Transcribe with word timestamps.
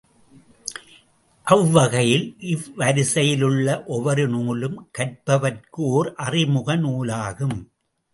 அவ்வகையில் 1.47 2.25
இவ்வரிசையிலுள்ள 2.53 3.85
ஒவ்வொரு 3.85 4.27
நூலும் 4.27 4.89
கற்பவர்க்கு 4.97 5.83
ஒர் 5.97 6.09
அறிமுகநூலாகும். 6.25 7.57